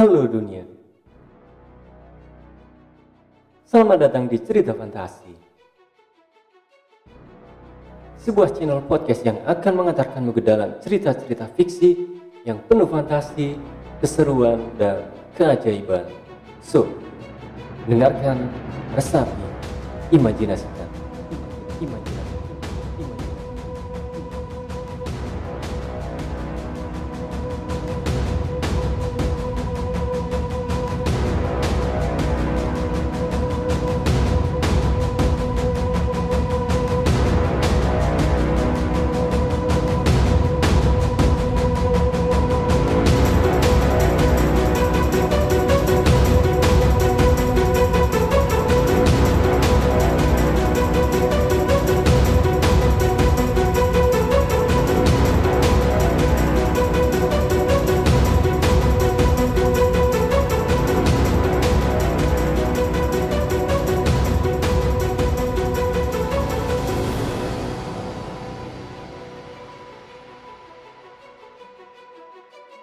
[0.00, 0.64] Halo dunia.
[3.68, 5.28] Selamat datang di Cerita Fantasi.
[8.24, 12.16] Sebuah channel podcast yang akan mengantarkanmu ke dalam cerita-cerita fiksi
[12.48, 13.60] yang penuh fantasi,
[14.00, 15.04] keseruan, dan
[15.36, 16.08] keajaiban.
[16.64, 16.88] So,
[17.84, 18.48] dengarkan,
[18.96, 19.44] resapi,
[20.16, 20.88] imajinasikan.
[21.76, 22.09] Imajinasikan.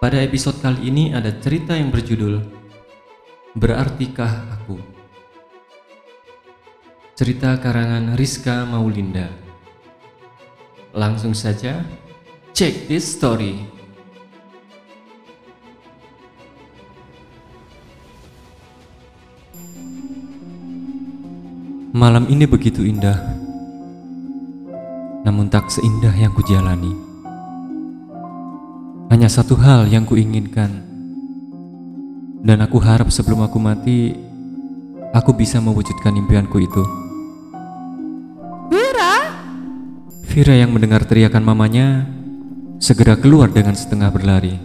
[0.08, 2.40] Pada episode kali ini ada cerita yang berjudul
[3.52, 4.80] Berartikah Aku?
[7.12, 9.28] Cerita karangan Rizka Maulinda.
[10.96, 11.84] Langsung saja,
[12.56, 13.68] check this story.
[21.92, 23.20] Malam ini begitu indah,
[25.28, 27.07] namun tak seindah yang kujalani.
[29.08, 30.68] Hanya satu hal yang kuinginkan,
[32.44, 34.12] dan aku harap sebelum aku mati,
[35.16, 36.84] aku bisa mewujudkan impianku itu.
[38.68, 39.14] Vira,
[40.28, 42.04] Vira yang mendengar teriakan mamanya
[42.78, 44.60] segera keluar dengan setengah berlari.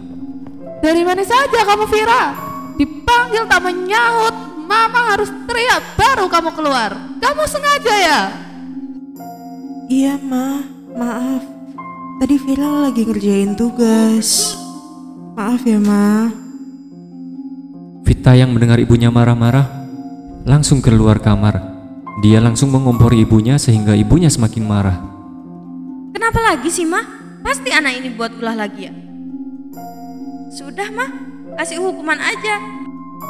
[0.84, 2.22] dari mana saja kamu Vira?
[2.76, 4.36] Dipanggil tak menyahut,
[4.68, 6.92] mama harus teriak baru kamu keluar.
[7.16, 8.20] Kamu sengaja ya?
[9.88, 10.60] Iya, Ma.
[10.94, 11.53] Maaf.
[12.14, 14.54] Tadi Vira lagi ngerjain tugas.
[15.34, 16.30] Maaf ya, Ma.
[18.06, 19.66] Vita yang mendengar ibunya marah-marah
[20.46, 21.58] langsung keluar kamar.
[22.22, 24.98] Dia langsung mengompori ibunya sehingga ibunya semakin marah.
[26.14, 27.02] Kenapa lagi sih, Mah?
[27.42, 28.94] Pasti anak ini buat ulah lagi ya.
[30.54, 31.10] Sudah, Mah.
[31.58, 32.62] Kasih hukuman aja.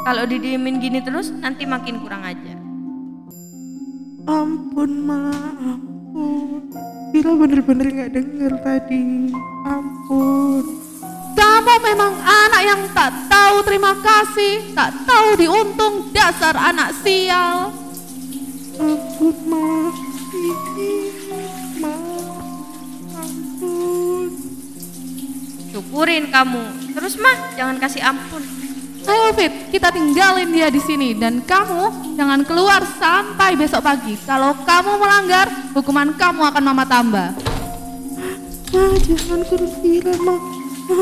[0.04, 2.60] Kalau didiemin gini terus, nanti makin kurang ajar.
[4.28, 5.32] Ampun, Ma.
[6.14, 6.62] Ampun.
[7.10, 9.34] Vira bener-bener gak denger tadi.
[9.66, 10.62] Ampun.
[11.34, 17.74] Kamu memang anak yang tak tahu terima kasih, tak tahu diuntung dasar anak sial.
[18.78, 19.90] Ampun, Ma.
[20.38, 20.94] Ini,
[21.82, 21.94] Ma.
[23.18, 24.30] Ampun.
[25.74, 26.94] Syukurin kamu.
[26.94, 28.63] Terus, Mah, jangan kasih ampun.
[29.04, 34.16] Ayo Fit, kita tinggalin dia di sini dan kamu jangan keluar sampai besok pagi.
[34.24, 37.28] Kalau kamu melanggar, hukuman kamu akan mama tambah.
[38.74, 40.34] Ma, jangan kurus Vira, Ma.
[40.88, 41.00] Ma,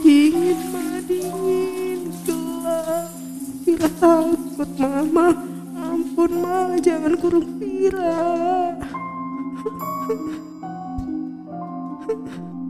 [0.00, 0.82] dingin, Ma.
[1.04, 2.00] Dingin.
[2.24, 3.10] Gelap.
[3.66, 5.28] Vira takut, Mama.
[5.76, 6.78] Ampun, Ma.
[6.80, 8.16] Jangan kurung Vira.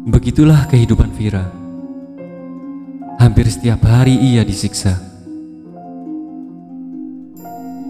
[0.09, 1.70] Begitulah kehidupan Vira.
[3.21, 4.97] Hampir setiap hari ia disiksa.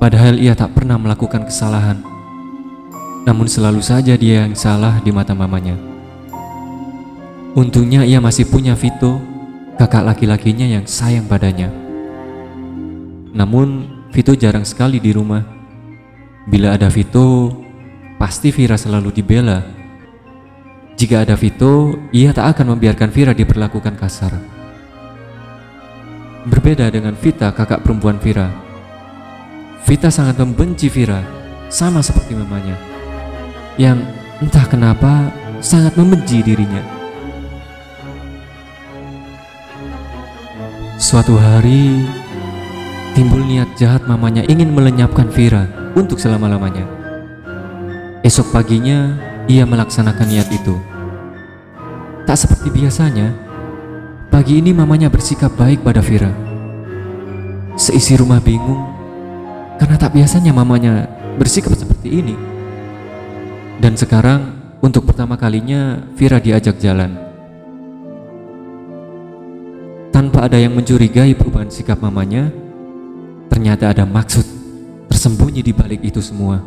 [0.02, 2.02] Padahal ia tak pernah melakukan kesalahan.
[3.22, 5.78] Namun selalu saja dia yang salah di mata mamanya.
[7.54, 9.22] Untungnya ia masih punya Vito,
[9.78, 11.70] kakak laki-lakinya yang sayang padanya.
[13.30, 15.46] Namun Vito jarang sekali di rumah.
[16.50, 17.54] Bila ada Vito,
[18.18, 19.62] pasti Vira selalu dibela.
[20.98, 24.59] Jika ada Vito, ia tak akan membiarkan Vira diperlakukan kasar.
[26.40, 28.48] Berbeda dengan Vita, kakak perempuan Vira.
[29.84, 31.20] Vita sangat membenci Vira,
[31.68, 32.80] sama seperti mamanya,
[33.76, 34.00] yang
[34.40, 35.28] entah kenapa
[35.60, 36.80] sangat membenci dirinya.
[40.96, 42.08] Suatu hari,
[43.12, 46.88] timbul niat jahat mamanya ingin melenyapkan Vira untuk selama-lamanya.
[48.24, 49.12] Esok paginya,
[49.44, 50.80] ia melaksanakan niat itu.
[52.24, 53.49] Tak seperti biasanya,
[54.30, 56.30] pagi ini mamanya bersikap baik pada Vira.
[57.74, 58.78] Seisi rumah bingung
[59.76, 62.36] karena tak biasanya mamanya bersikap seperti ini.
[63.82, 67.18] Dan sekarang, untuk pertama kalinya, Vira diajak jalan.
[70.14, 72.54] Tanpa ada yang mencurigai perubahan sikap mamanya,
[73.50, 74.46] ternyata ada maksud
[75.10, 76.62] tersembunyi di balik itu semua.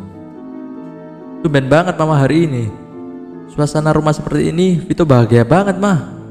[1.40, 2.64] Tumben banget mama hari ini.
[3.54, 6.23] Suasana rumah seperti ini, Vito bahagia banget mah.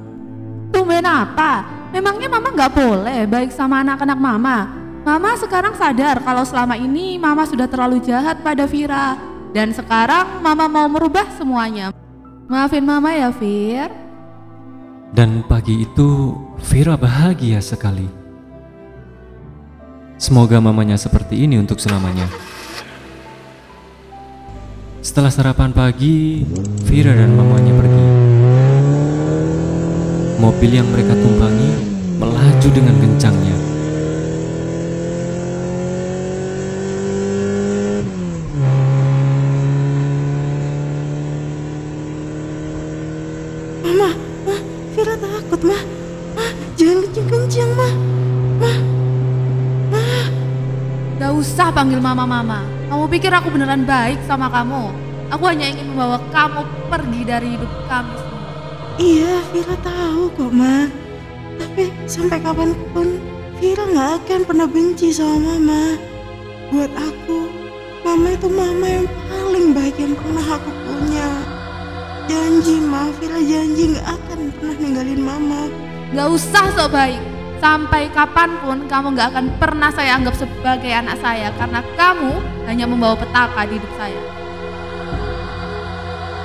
[0.84, 1.64] Tumben apa?
[1.96, 4.68] Memangnya mama nggak boleh baik sama anak-anak mama?
[5.08, 9.16] Mama sekarang sadar kalau selama ini mama sudah terlalu jahat pada Vira.
[9.56, 11.96] Dan sekarang mama mau merubah semuanya.
[12.52, 13.96] Maafin mama ya, Fir.
[15.16, 18.12] Dan pagi itu Vira bahagia sekali.
[20.20, 22.28] Semoga mamanya seperti ini untuk selamanya.
[25.00, 26.44] Setelah sarapan pagi,
[26.84, 28.23] Vira dan mamanya pergi.
[30.44, 31.72] Mobil yang mereka tumpangi
[32.20, 33.56] melaju dengan kencangnya.
[43.84, 44.10] Mama,
[44.48, 44.56] ma,
[44.96, 45.80] Vira takut, ma.
[46.36, 46.46] Ma,
[46.76, 47.90] jangan kencang-kencang, ma.
[48.60, 50.04] Ma,
[51.20, 52.68] Gak usah panggil mama-mama.
[52.92, 54.92] Kamu pikir aku beneran baik sama kamu?
[55.34, 56.62] Aku hanya ingin membawa kamu
[56.92, 58.44] pergi dari hidup kami semua.
[59.02, 60.88] iya, Vira tahu kok, ma.
[61.60, 63.20] Tapi sampai kapan pun,
[63.60, 65.96] Vira nggak akan pernah benci sama mama.
[66.72, 67.48] Buat aku,
[68.04, 71.30] mama itu mama yang paling baik yang pernah aku punya.
[72.28, 75.62] Janji, ma, Vira janji nggak akan pernah ninggalin mama.
[76.14, 77.22] Gak usah sok baik.
[77.64, 82.38] Sampai kapan pun kamu gak akan pernah saya anggap sebagai anak saya karena kamu
[82.68, 84.22] hanya membawa petaka di hidup saya.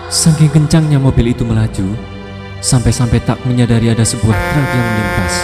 [0.09, 1.93] Saking kencangnya mobil itu melaju,
[2.59, 5.35] sampai-sampai tak menyadari ada sebuah truk yang melintas.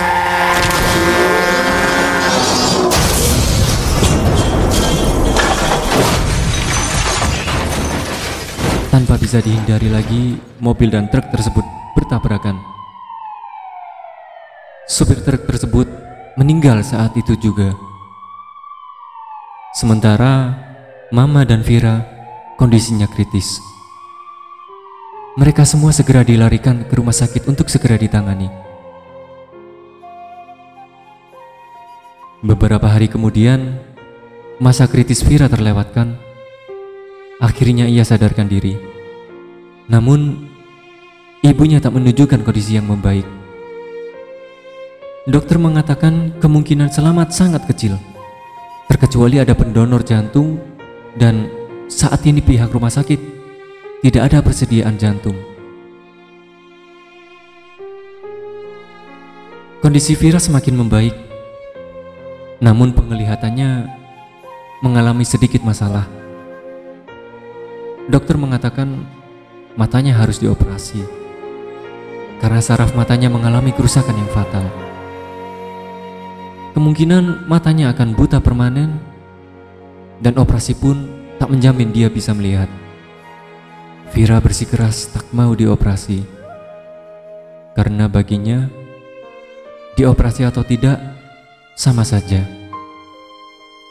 [8.90, 11.66] Tanpa bisa dihindari lagi, mobil dan truk tersebut
[11.98, 12.56] bertabrakan.
[14.86, 15.88] Supir truk tersebut
[16.38, 17.74] meninggal saat itu juga.
[19.74, 20.54] Sementara
[21.10, 22.06] Mama dan Vira
[22.54, 23.73] kondisinya kritis.
[25.34, 28.46] Mereka semua segera dilarikan ke rumah sakit untuk segera ditangani.
[32.38, 33.82] Beberapa hari kemudian,
[34.62, 36.14] masa kritis Vira terlewatkan.
[37.42, 38.78] Akhirnya ia sadarkan diri.
[39.90, 40.38] Namun,
[41.42, 43.26] ibunya tak menunjukkan kondisi yang membaik.
[45.26, 47.98] Dokter mengatakan kemungkinan selamat sangat kecil,
[48.86, 50.62] terkecuali ada pendonor jantung
[51.18, 51.50] dan
[51.90, 53.34] saat ini pihak rumah sakit
[54.04, 55.32] tidak ada persediaan jantung.
[59.80, 61.16] Kondisi Vira semakin membaik,
[62.60, 63.88] namun penglihatannya
[64.84, 66.04] mengalami sedikit masalah.
[68.04, 69.08] Dokter mengatakan
[69.72, 71.00] matanya harus dioperasi
[72.44, 74.68] karena saraf matanya mengalami kerusakan yang fatal.
[76.76, 79.00] Kemungkinan matanya akan buta permanen
[80.20, 81.08] dan operasi pun
[81.40, 82.83] tak menjamin dia bisa melihat.
[84.14, 86.22] Vira bersikeras tak mau dioperasi
[87.74, 88.70] karena baginya
[89.98, 91.02] dioperasi atau tidak
[91.74, 92.46] sama saja.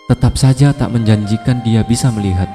[0.08, 2.48] Tetap saja tak menjanjikan dia bisa melihat.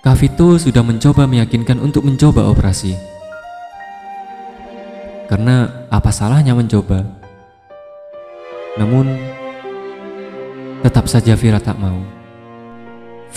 [0.00, 2.96] Kavito sudah mencoba meyakinkan untuk mencoba operasi.
[5.28, 7.04] Karena apa salahnya mencoba?
[8.80, 9.04] Namun
[10.80, 12.00] tetap saja Vira tak mau.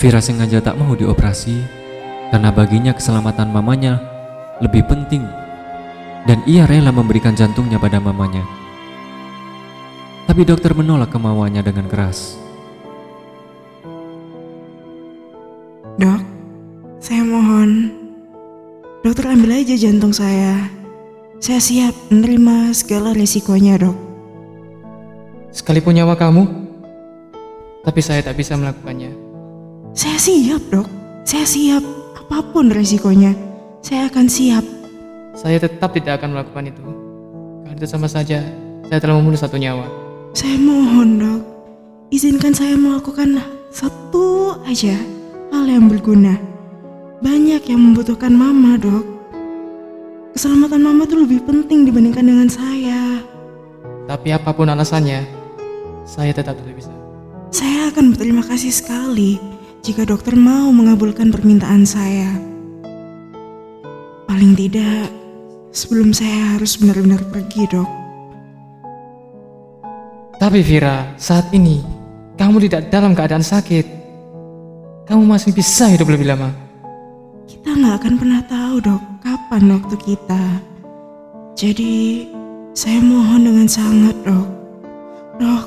[0.00, 1.81] Vira sengaja tak mau dioperasi
[2.32, 4.00] karena baginya keselamatan mamanya
[4.64, 5.20] lebih penting
[6.24, 8.40] dan ia rela memberikan jantungnya pada mamanya.
[10.24, 12.40] Tapi dokter menolak kemauannya dengan keras.
[16.00, 16.22] Dok,
[17.02, 17.92] saya mohon.
[19.04, 20.72] Dokter ambil aja jantung saya.
[21.42, 23.98] Saya siap menerima segala resikonya, dok.
[25.52, 26.48] Sekalipun nyawa kamu,
[27.82, 29.10] tapi saya tak bisa melakukannya.
[29.92, 30.88] Saya siap, dok.
[31.26, 32.01] Saya siap.
[32.32, 33.36] Apa pun resikonya,
[33.84, 34.64] saya akan siap.
[35.36, 36.80] Saya tetap tidak akan melakukan itu.
[37.60, 38.40] Karena itu sama saja,
[38.88, 39.84] saya telah membunuh satu nyawa.
[40.32, 41.44] Saya mohon, dok.
[42.08, 43.36] Izinkan saya melakukan
[43.68, 44.96] satu aja
[45.52, 46.40] hal yang berguna.
[47.20, 49.04] Banyak yang membutuhkan mama, dok.
[50.32, 53.20] Keselamatan mama itu lebih penting dibandingkan dengan saya.
[54.08, 55.20] Tapi apa pun alasannya,
[56.08, 56.92] saya tetap tidak bisa.
[57.52, 59.51] Saya akan berterima kasih sekali
[59.82, 62.30] jika dokter mau mengabulkan permintaan saya.
[64.30, 65.10] Paling tidak,
[65.74, 67.90] sebelum saya harus benar-benar pergi, dok.
[70.38, 71.82] Tapi Vira, saat ini
[72.38, 73.86] kamu tidak dalam keadaan sakit.
[75.10, 76.54] Kamu masih bisa hidup lebih lama.
[77.50, 80.42] Kita nggak akan pernah tahu, dok, kapan waktu kita.
[81.58, 81.94] Jadi,
[82.70, 84.48] saya mohon dengan sangat, dok.
[85.42, 85.64] Dok,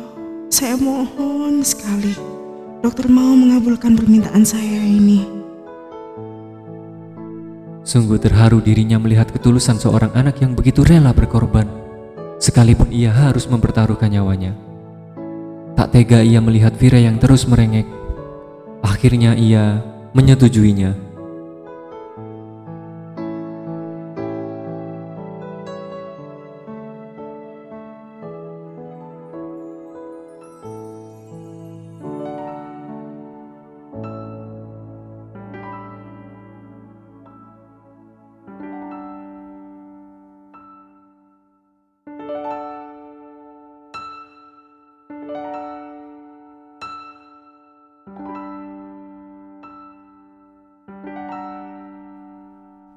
[0.47, 2.34] saya mohon sekali.
[2.85, 5.25] Dokter mau mengabulkan permintaan saya ini.
[7.81, 11.65] Sungguh terharu dirinya melihat ketulusan seorang anak yang begitu rela berkorban
[12.37, 14.53] sekalipun ia harus mempertaruhkan nyawanya.
[15.73, 17.89] Tak tega ia melihat Vira yang terus merengek.
[18.85, 19.81] Akhirnya ia
[20.13, 20.93] menyetujuinya.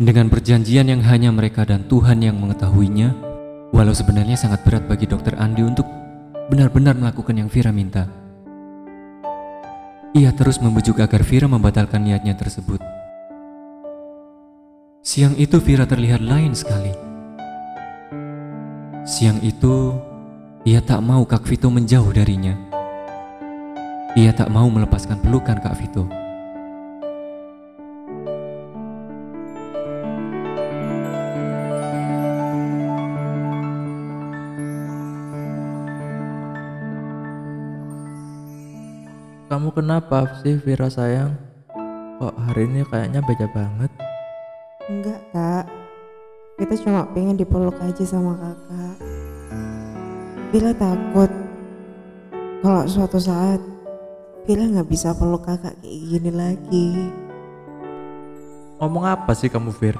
[0.08, 3.12] Dengan perjanjian yang hanya mereka dan Tuhan yang mengetahuinya,
[3.76, 5.84] walau sebenarnya sangat berat bagi dokter Andi untuk
[6.48, 8.08] benar-benar melakukan yang Vira minta.
[10.16, 12.80] Ia terus membujuk agar Vira membatalkan niatnya tersebut.
[15.04, 16.96] Siang itu Vira terlihat lain sekali.
[19.04, 19.92] Siang itu,
[20.64, 22.56] ia tak mau Kak Vito menjauh darinya.
[24.16, 26.27] Ia tak mau melepaskan pelukan Kak Vito.
[39.78, 41.38] Kenapa sih Vira sayang?
[42.18, 43.90] Kok hari ini kayaknya beda banget?
[44.90, 45.70] Enggak kak,
[46.58, 48.96] kita cuma pengen dipeluk aja sama kakak.
[50.50, 51.30] Bila takut
[52.58, 53.62] kalau suatu saat
[54.48, 57.12] Bila nggak bisa peluk kakak kayak gini lagi.
[58.80, 59.92] Ngomong apa sih kamu Vir?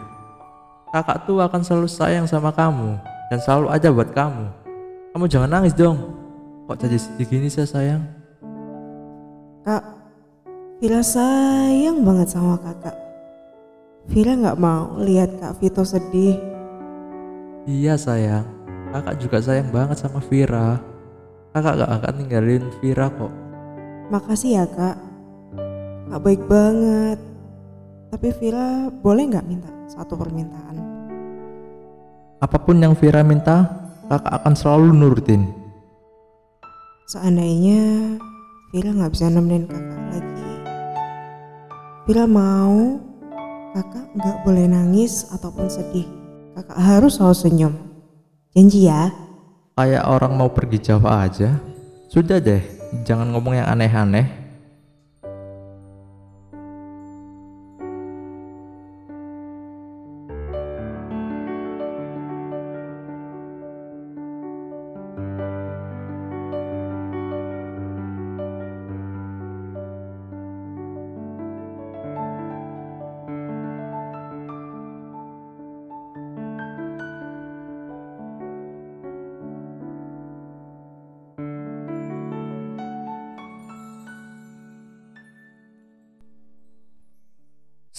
[0.89, 2.97] Kakak tuh akan selalu sayang sama kamu
[3.29, 4.49] dan selalu aja buat kamu.
[5.13, 6.01] Kamu jangan nangis dong.
[6.65, 8.18] Kok jadi sedih gini sih sayang?
[9.69, 9.85] Kak,
[10.81, 12.97] Vila sayang banget sama kakak.
[14.09, 16.41] Vila nggak mau lihat Kak Vito sedih.
[17.69, 18.49] Iya sayang,
[18.97, 20.81] kakak juga sayang banget sama Vira.
[21.53, 23.29] Kakak gak akan ninggalin Vira kok.
[24.09, 24.97] Makasih ya kak,
[26.09, 27.21] kak baik banget.
[28.09, 30.81] Tapi Vila boleh nggak minta satu permintaan?
[32.41, 33.69] Apa pun yang Vira minta,
[34.09, 35.45] kakak akan selalu nurutin.
[37.13, 38.17] Seandainya
[38.69, 40.53] Vila nggak bisa nemenin kakak lagi,
[42.05, 43.01] Vila mau
[43.73, 46.05] kakak nggak boleh nangis ataupun sedih.
[46.53, 47.75] Kakak harus selalu senyum.
[48.53, 49.09] Janji ya.
[49.73, 51.57] Kayak orang mau pergi jauh aja.
[52.13, 52.61] Sudah deh,
[53.09, 54.38] jangan ngomong yang aneh-aneh.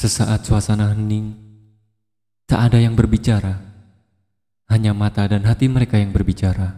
[0.09, 1.37] Sesaat suasana hening,
[2.49, 3.61] tak ada yang berbicara,
[4.65, 6.73] hanya mata dan hati mereka yang berbicara.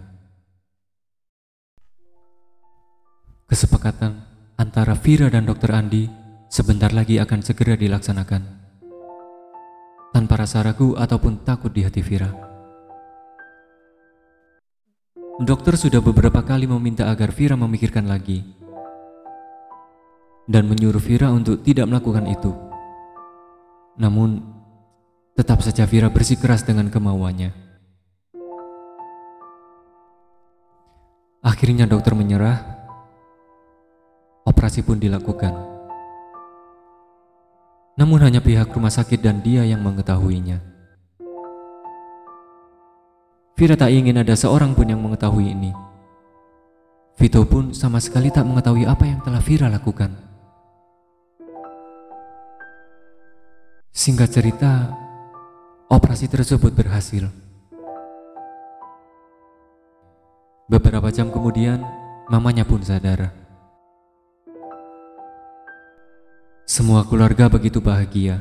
[3.48, 4.20] Kesepakatan
[4.60, 5.72] antara Vira dan Dr.
[5.72, 6.12] Andi
[6.52, 8.44] sebentar lagi akan segera dilaksanakan,
[10.12, 12.36] tanpa rasa ragu ataupun takut di hati Vira.
[15.40, 18.44] Dokter sudah beberapa kali meminta agar Vira memikirkan lagi
[20.52, 22.71] dan menyuruh Vira untuk tidak melakukan itu.
[24.00, 24.39] Namun,
[25.36, 27.51] tetap saja Vira bersikeras dengan kemauannya.
[31.41, 32.62] Akhirnya dokter menyerah,
[34.45, 35.51] operasi pun dilakukan.
[37.98, 40.62] Namun hanya pihak rumah sakit dan dia yang mengetahuinya.
[43.57, 45.74] Vira tak ingin ada seorang pun yang mengetahui ini.
[47.19, 50.31] Vito pun sama sekali tak mengetahui apa yang telah Vira lakukan.
[53.91, 54.88] Singkat cerita,
[55.91, 57.27] operasi tersebut berhasil.
[60.71, 61.83] Beberapa jam kemudian,
[62.31, 63.36] mamanya pun sadar.
[66.63, 68.39] Semua keluarga begitu bahagia,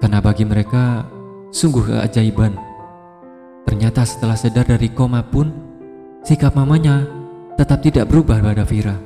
[0.00, 1.04] karena bagi mereka
[1.52, 2.56] sungguh keajaiban.
[3.68, 5.52] Ternyata setelah sadar dari koma pun,
[6.24, 7.04] sikap mamanya
[7.60, 8.96] tetap tidak berubah pada Vira.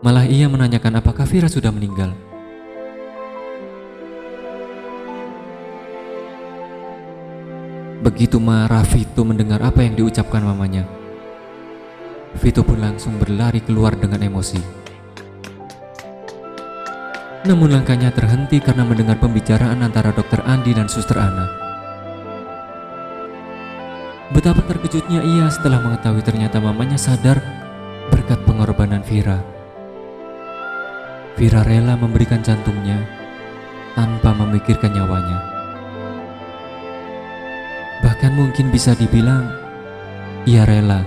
[0.00, 2.27] Malah ia menanyakan apakah Vira sudah meninggal.
[8.08, 10.88] Begitu marah Vito mendengar apa yang diucapkan mamanya.
[12.40, 14.56] Vito pun langsung berlari keluar dengan emosi.
[17.44, 21.52] Namun langkahnya terhenti karena mendengar pembicaraan antara dokter Andi dan suster Ana.
[24.32, 27.36] Betapa terkejutnya ia setelah mengetahui ternyata mamanya sadar
[28.08, 29.36] berkat pengorbanan Vira.
[31.36, 33.04] Vira rela memberikan jantungnya
[33.92, 35.57] tanpa memikirkan nyawanya.
[38.18, 39.46] Bahkan mungkin bisa dibilang
[40.42, 41.06] ia rela.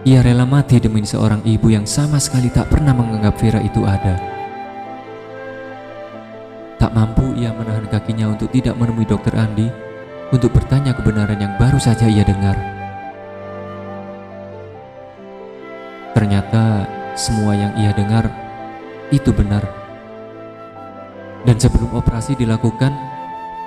[0.00, 4.16] Ia rela mati demi seorang ibu yang sama sekali tak pernah menganggap Vira itu ada.
[6.80, 9.68] Tak mampu ia menahan kakinya untuk tidak menemui dokter Andi
[10.32, 12.56] untuk bertanya kebenaran yang baru saja ia dengar.
[16.16, 18.24] Ternyata semua yang ia dengar
[19.12, 19.68] itu benar.
[21.44, 22.96] Dan sebelum operasi dilakukan,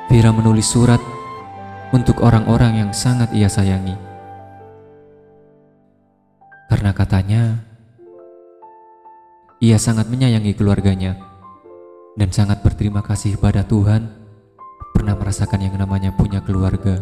[0.10, 1.18] Vira menulis surat
[1.89, 3.98] untuk orang-orang yang sangat ia sayangi.
[6.69, 7.41] Karena katanya,
[9.58, 11.17] ia sangat menyayangi keluarganya
[12.13, 14.05] dan sangat berterima kasih pada Tuhan
[14.93, 17.01] pernah merasakan yang namanya punya keluarga.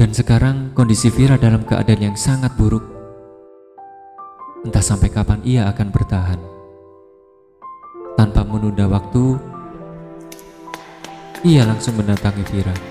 [0.00, 2.82] Dan sekarang kondisi Vira dalam keadaan yang sangat buruk.
[4.64, 6.40] Entah sampai kapan ia akan bertahan.
[8.16, 9.49] Tanpa menunda waktu,
[11.44, 12.89] ia langsung mendatangi Vira.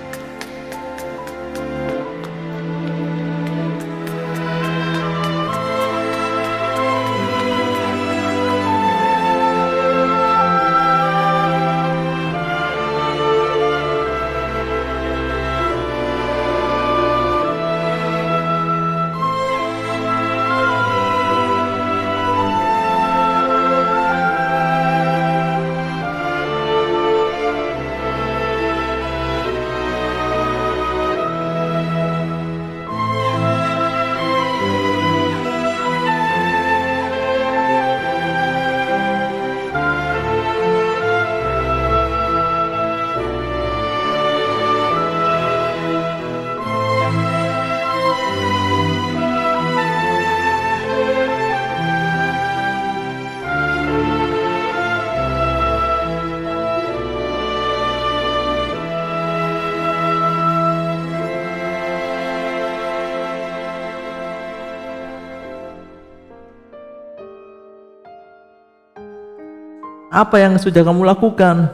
[70.20, 71.72] Apa yang sudah kamu lakukan?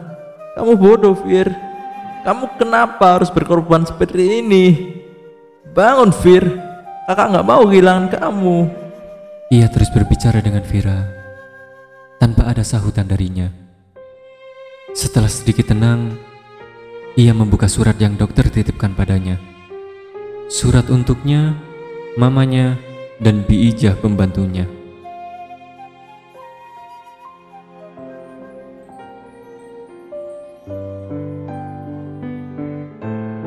[0.53, 1.49] Kamu bodoh, Fir.
[2.21, 4.65] Kamu kenapa harus berkorban seperti ini?
[5.73, 6.45] Bangun, Fir.
[7.09, 8.57] Kakak nggak mau kehilangan kamu.
[9.49, 11.05] Ia terus berbicara dengan Vira
[12.21, 13.49] tanpa ada sahutan darinya.
[14.93, 16.13] Setelah sedikit tenang,
[17.17, 19.41] ia membuka surat yang dokter titipkan padanya.
[20.49, 21.57] Surat untuknya,
[22.17, 22.77] mamanya,
[23.17, 24.69] dan Biijah pembantunya.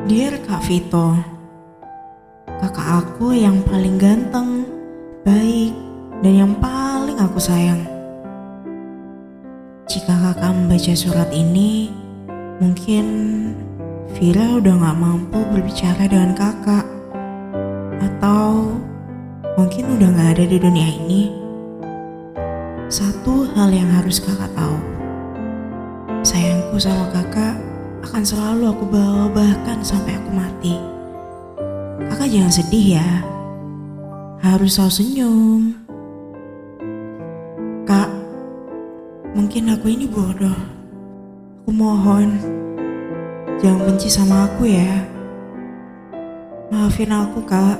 [0.09, 1.13] Dear Kak Vito,
[2.49, 4.65] kakak aku yang paling ganteng,
[5.21, 5.69] baik,
[6.25, 7.85] dan yang paling aku sayang.
[9.85, 11.93] Jika kakak membaca surat ini,
[12.57, 13.05] mungkin
[14.17, 16.89] Vira udah gak mampu berbicara dengan kakak.
[18.01, 18.81] Atau
[19.61, 21.29] mungkin udah gak ada di dunia ini.
[22.89, 24.73] Satu hal yang harus kakak tahu.
[26.25, 27.69] Sayangku sama kakak
[27.99, 30.75] akan selalu aku bawa bahkan sampai aku mati.
[32.07, 33.09] Kakak jangan sedih ya.
[34.39, 35.61] Harus selalu senyum.
[37.83, 38.09] Kak,
[39.35, 40.59] mungkin aku ini bodoh.
[41.63, 42.39] Aku mohon,
[43.59, 45.05] jangan benci sama aku ya.
[46.71, 47.77] Maafin aku kak.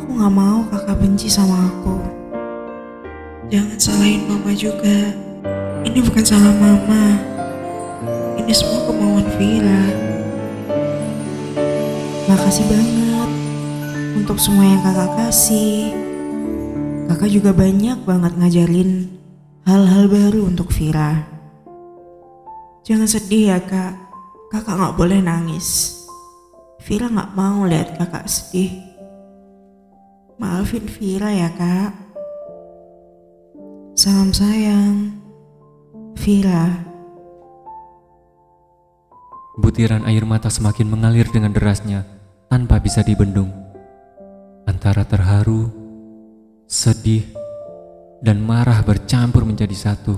[0.00, 1.98] Aku gak mau kakak benci sama aku.
[3.50, 5.12] Jangan salahin mama juga.
[5.82, 7.29] Ini bukan salah mama.
[8.36, 9.82] Ini semua kemauan Vira.
[12.30, 13.30] Makasih banget
[14.14, 15.90] untuk semua yang kakak kasih.
[17.10, 19.10] Kakak juga banyak banget ngajarin
[19.66, 21.26] hal-hal baru untuk Vira.
[22.86, 23.94] Jangan sedih ya kak,
[24.50, 25.98] kakak gak boleh nangis.
[26.82, 28.82] Vira gak mau lihat kakak sedih.
[30.40, 31.92] Maafin Vira ya kak.
[33.94, 35.12] Salam sayang,
[36.16, 36.89] Vira.
[39.58, 42.06] Butiran air mata semakin mengalir dengan derasnya
[42.46, 43.50] tanpa bisa dibendung.
[44.62, 45.66] Antara terharu,
[46.70, 47.26] sedih,
[48.22, 50.14] dan marah bercampur menjadi satu.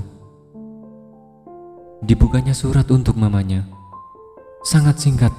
[2.04, 3.64] Dibukanya surat untuk mamanya.
[4.60, 5.32] Sangat singkat,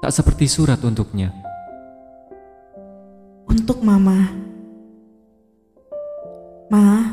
[0.00, 1.28] tak seperti surat untuknya.
[3.44, 4.32] Untuk mama.
[6.72, 7.12] Ma,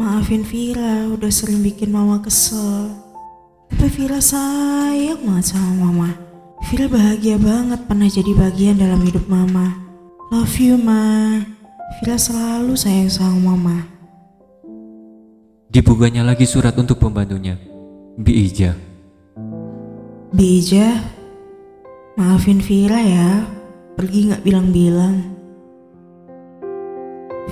[0.00, 3.09] maafin Vira udah sering bikin mama kesel.
[3.70, 6.10] Tapi Vira sayang banget sama mama.
[6.68, 9.72] Vira bahagia banget pernah jadi bagian dalam hidup mama.
[10.30, 11.42] Love you, Ma.
[11.98, 13.82] Vira selalu sayang sama mama.
[15.70, 17.54] Dibukanya lagi surat untuk pembantunya,
[18.18, 18.74] Bi Ija.
[20.34, 20.98] Bija,
[22.18, 23.46] maafin Vira ya.
[23.94, 25.18] Pergi nggak bilang-bilang.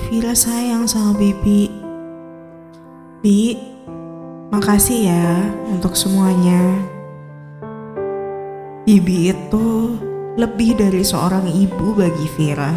[0.07, 1.67] Vira sayang sama Bibi.
[3.19, 3.59] Bi,
[4.49, 6.61] makasih ya untuk semuanya.
[8.89, 9.69] Bibi itu
[10.41, 12.73] lebih dari seorang ibu bagi Vira.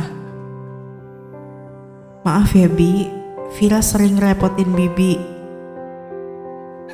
[2.28, 3.08] Maaf ya Bi,
[3.56, 5.16] Vira sering repotin Bibi.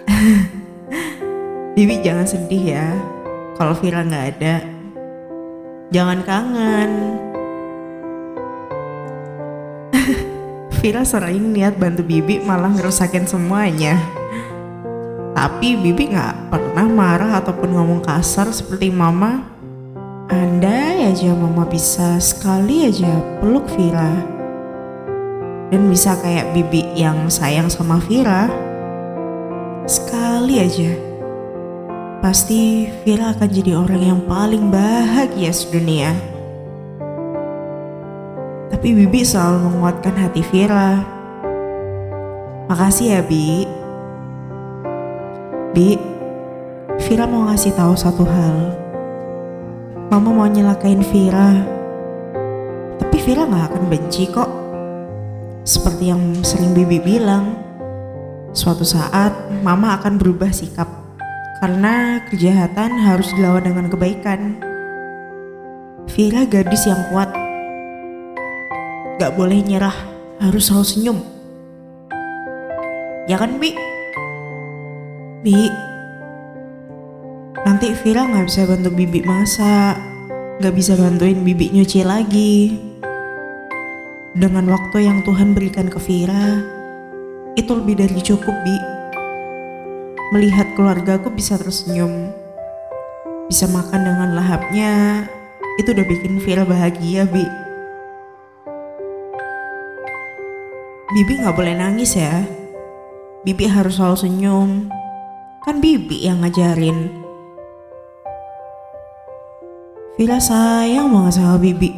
[1.76, 2.94] Bibi jangan sedih ya
[3.58, 4.62] kalau Vira nggak ada.
[5.90, 6.92] Jangan kangen.
[10.78, 14.17] Vira sering niat bantu Bibi malah ngerusakin semuanya.
[15.38, 19.46] Tapi Bibi nggak pernah marah ataupun ngomong kasar seperti Mama.
[20.34, 24.18] Andai aja Mama bisa sekali aja peluk Vira.
[25.70, 28.50] Dan bisa kayak Bibi yang sayang sama Vira.
[29.86, 30.98] Sekali aja.
[32.18, 36.18] Pasti Vira akan jadi orang yang paling bahagia sedunia.
[38.74, 41.06] Tapi Bibi selalu menguatkan hati Vira.
[42.74, 43.77] Makasih ya Bi.
[45.76, 46.00] Bi,
[47.04, 48.58] Vira mau ngasih tahu satu hal.
[50.08, 51.60] Mama mau nyelakain Vira.
[52.98, 54.48] Tapi Vira gak akan benci kok.
[55.68, 57.60] Seperti yang sering Bibi bilang.
[58.56, 60.88] Suatu saat Mama akan berubah sikap.
[61.60, 64.62] Karena kejahatan harus dilawan dengan kebaikan.
[66.16, 67.30] Vira gadis yang kuat.
[69.20, 69.96] Gak boleh nyerah,
[70.40, 71.20] harus selalu senyum.
[73.28, 73.97] Ya kan Bi?
[75.48, 75.72] Bi,
[77.64, 79.96] nanti Vira gak bisa bantu Bibi masak,
[80.60, 82.76] gak bisa bantuin Bibi nyuci lagi.
[84.36, 86.68] Dengan waktu yang Tuhan berikan ke Vira,
[87.56, 88.76] itu lebih dari cukup Bi.
[90.36, 92.28] Melihat keluargaku bisa tersenyum,
[93.48, 95.24] bisa makan dengan lahapnya,
[95.80, 97.48] itu udah bikin Vira bahagia Bi.
[101.16, 102.44] Bibi gak boleh nangis ya.
[103.48, 104.72] Bibi harus selalu senyum.
[105.68, 107.12] Kan Bibi yang ngajarin.
[110.16, 111.92] Vira sayang banget sama Bibi.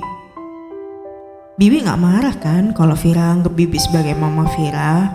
[1.53, 5.13] Bibi gak marah kan kalau Vira anggap Bibi sebagai mama Vira.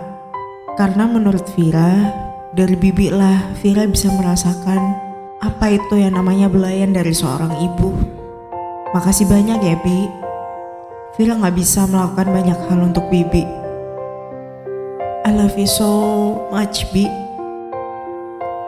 [0.79, 2.15] Karena menurut Vira,
[2.55, 5.03] dari Bibi lah Vira bisa merasakan
[5.43, 7.91] apa itu yang namanya belayan dari seorang ibu.
[8.95, 10.07] Makasih banyak ya Bi.
[11.19, 13.43] Vira gak bisa melakukan banyak hal untuk Bibi.
[15.27, 15.91] I love you so
[16.55, 17.24] much, Bi.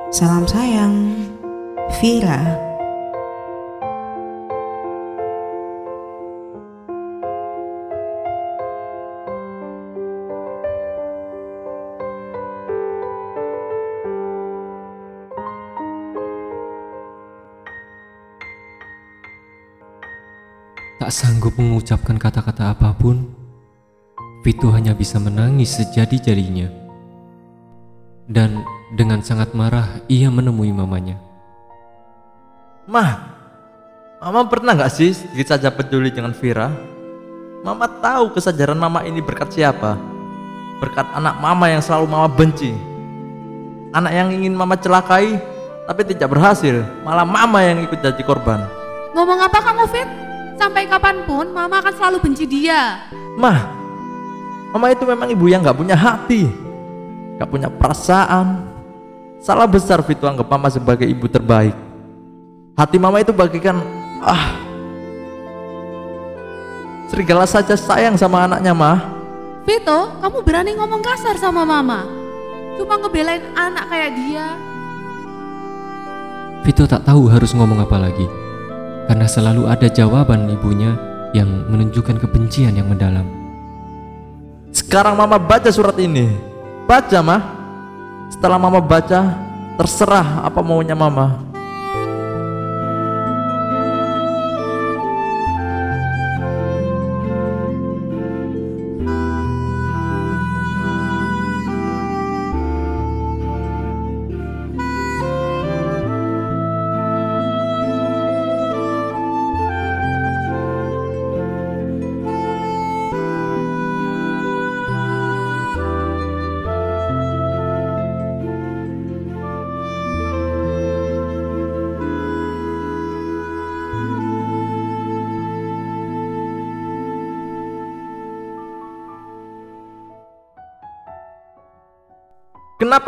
[0.07, 1.19] Salam sayang,
[1.99, 2.39] Vira.
[20.97, 23.27] Tak sanggup mengucapkan kata-kata apa pun,
[24.41, 26.86] Vito hanya bisa menangis sejadi-jadinya.
[28.27, 31.15] Dan dengan sangat marah ia menemui mamanya.
[32.83, 33.39] Mah,
[34.19, 36.67] Mama pernah nggak sih sedikit saja peduli dengan Vira?
[37.63, 39.95] Mama tahu kesadaran Mama ini berkat siapa?
[40.83, 42.75] Berkat anak Mama yang selalu Mama benci.
[43.95, 45.39] Anak yang ingin Mama celakai,
[45.87, 46.83] tapi tidak berhasil.
[47.07, 48.67] Malah Mama yang ikut jadi korban.
[49.15, 50.09] Ngomong apa kamu Fit?
[50.57, 53.07] Sampai kapan pun mama akan selalu benci dia.
[53.37, 53.69] Mah,
[54.73, 56.49] Mama itu memang ibu yang nggak punya hati,
[57.37, 58.65] nggak punya perasaan.
[59.37, 61.77] Salah besar Vito anggap Mama sebagai ibu terbaik.
[62.73, 63.77] Hati Mama itu bagikan
[64.21, 64.57] ah
[67.07, 68.99] serigala saja sayang sama anaknya mah.
[69.67, 72.07] Vito, kamu berani ngomong kasar sama mama?
[72.79, 74.47] Cuma ngebelain anak kayak dia.
[76.63, 78.27] Vito tak tahu harus ngomong apa lagi.
[79.11, 80.95] Karena selalu ada jawaban ibunya
[81.35, 83.27] yang menunjukkan kebencian yang mendalam.
[84.71, 86.46] Sekarang Mama baca surat ini.
[86.87, 87.43] Baca mah.
[88.31, 89.35] Setelah Mama baca,
[89.75, 91.46] terserah apa maunya Mama.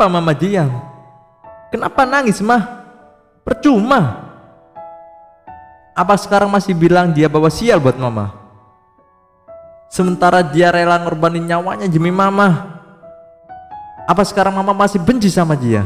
[0.00, 0.72] Kenapa mama diam?
[1.68, 2.88] Kenapa nangis mah?
[3.44, 4.32] Percuma.
[5.92, 8.32] Apa sekarang masih bilang dia bawa sial buat mama?
[9.92, 12.80] Sementara dia rela ngorbanin nyawanya demi mama.
[14.08, 15.84] Apa sekarang mama masih benci sama dia?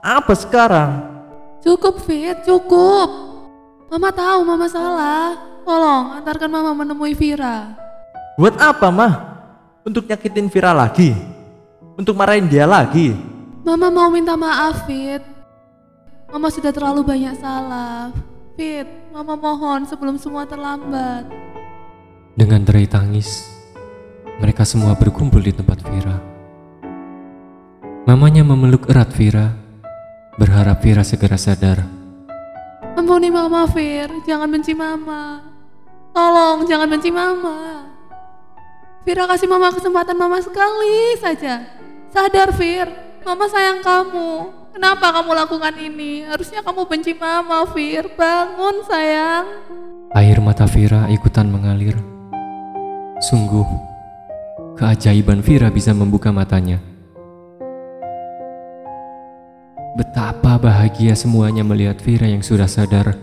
[0.00, 1.04] Apa sekarang?
[1.60, 3.08] Cukup, Fit, cukup.
[3.92, 5.36] Mama tahu mama salah.
[5.68, 7.76] Tolong antarkan mama menemui Vira.
[8.40, 9.12] Buat apa mah?
[9.84, 11.29] Untuk nyakitin Vira lagi?
[12.00, 13.12] Untuk marahin dia lagi?
[13.60, 15.20] Mama mau minta maaf, Fit.
[16.32, 18.08] Mama sudah terlalu banyak salah.
[18.56, 21.28] Fit, mama mohon sebelum semua terlambat.
[22.32, 23.44] Dengan derai tangis,
[24.40, 26.16] mereka semua berkumpul di tempat Vira.
[28.08, 29.52] Mamanya memeluk erat Vira,
[30.40, 31.84] berharap Vira segera sadar.
[32.96, 34.08] Ampuni mama, Fir.
[34.24, 35.44] Jangan benci mama.
[36.16, 37.84] Tolong, jangan benci mama.
[39.04, 41.76] Vira kasih mama kesempatan mama sekali saja.
[42.10, 42.90] Sadar, Fir.
[43.22, 44.30] Mama sayang kamu.
[44.74, 46.26] Kenapa kamu lakukan ini?
[46.26, 48.10] Harusnya kamu benci mama, Fir.
[48.18, 49.46] Bangun, sayang.
[50.10, 51.94] Air mata Vira ikutan mengalir.
[53.30, 53.62] Sungguh,
[54.74, 56.82] keajaiban Vira bisa membuka matanya.
[59.94, 63.14] Betapa bahagia semuanya melihat Vira yang sudah sadar.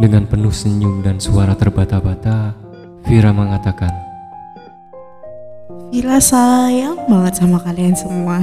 [0.00, 2.56] Dengan penuh senyum dan suara terbata-bata,
[3.04, 4.05] Vira mengatakan,
[5.86, 8.42] Vila sayang banget sama kalian semua.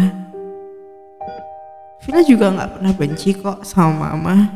[1.99, 4.47] Vila juga nggak pernah benci kok sama mama.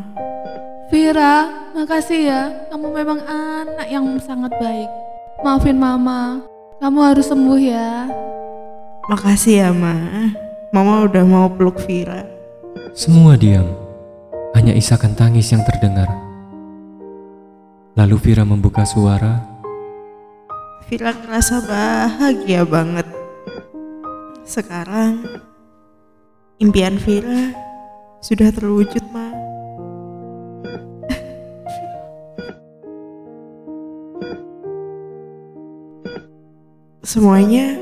[0.87, 2.41] Vira, makasih ya.
[2.71, 4.87] Kamu memang anak yang sangat baik.
[5.43, 6.39] Maafin mama.
[6.79, 8.07] Kamu harus sembuh ya.
[9.11, 9.95] Makasih ya ma.
[10.71, 12.23] Mama udah mau peluk Vira.
[12.95, 13.67] Semua diam,
[14.55, 16.07] hanya isakan tangis yang terdengar.
[17.99, 19.56] Lalu Vira membuka suara,
[20.87, 23.03] Vila ngerasa bahagia banget.
[24.47, 25.19] Sekarang
[26.63, 27.51] impian Vila
[28.23, 29.27] sudah terwujud ma.
[37.03, 37.75] Semuanya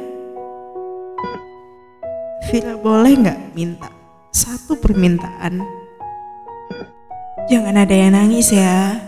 [2.49, 3.93] Vila boleh nggak minta
[4.33, 5.61] satu permintaan?
[7.53, 9.04] Jangan ada yang nangis ya.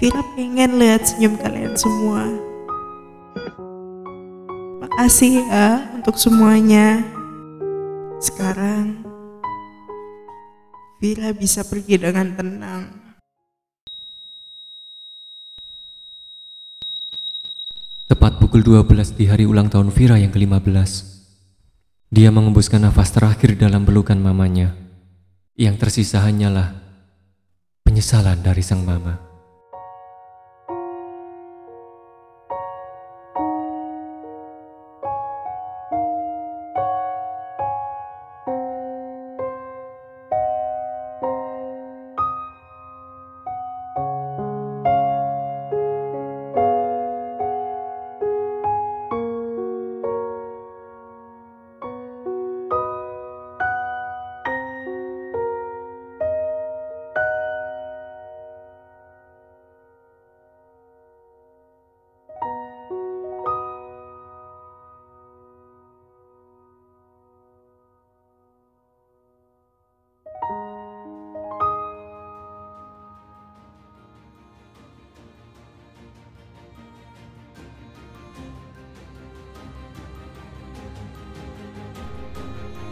[0.00, 2.24] Vila pengen lihat senyum kalian semua.
[4.80, 7.04] Makasih ya untuk semuanya.
[8.16, 9.04] Sekarang
[11.04, 12.84] Vila bisa pergi dengan tenang.
[18.10, 20.92] tepat pukul 12 di hari ulang tahun Vira yang ke-15.
[22.10, 24.74] Dia mengembuskan nafas terakhir dalam pelukan mamanya.
[25.54, 26.74] Yang tersisa hanyalah
[27.86, 29.29] penyesalan dari sang mama.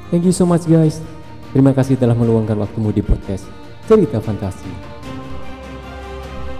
[0.09, 1.05] Thank you so much guys.
[1.53, 3.44] Terima kasih telah meluangkan waktumu di podcast
[3.85, 4.73] Cerita Fantasi.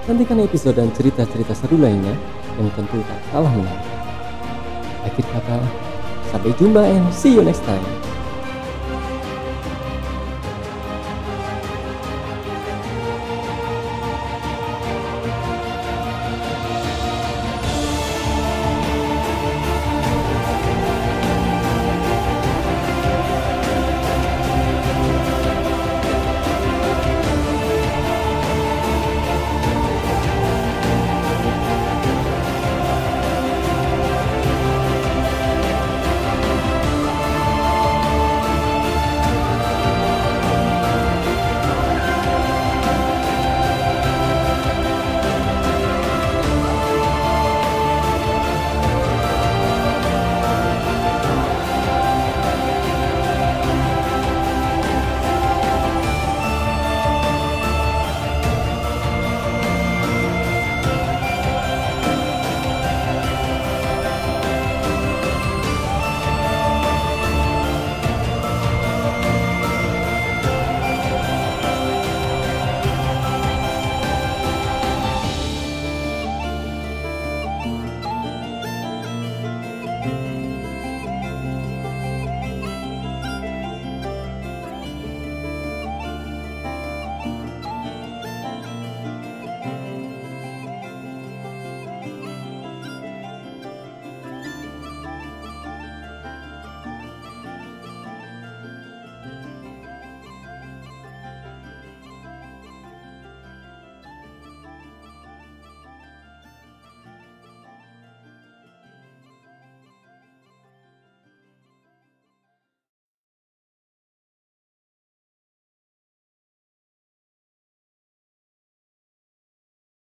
[0.05, 2.13] Nantikan episode dan cerita-cerita seru lainnya
[2.61, 3.89] yang tentu tak kalah menarik.
[5.01, 5.65] Akhir kata,
[6.29, 8.08] sampai jumpa and see you next time.